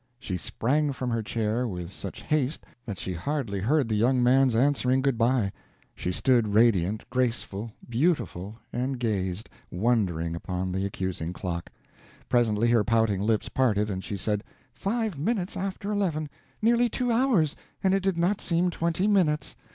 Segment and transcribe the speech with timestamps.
[0.17, 4.55] She sprang from her chair with such haste that she hardly heard the young man's
[4.55, 5.51] answering good by.
[5.93, 11.69] She stood radiant, graceful, beautiful, and gazed, wondering, upon the accusing clock.
[12.29, 14.43] Presently her pouting lips parted, and she said:
[14.73, 16.29] "Five minutes after eleven!
[16.63, 19.55] Nearly two hours, and it did not seem twenty minutes!